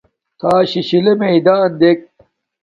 تھݳ 0.39 0.51
شِشِلݺ 0.71 1.13
مݵدݳنݳ 1.19 1.67
دݵک. 1.79 1.99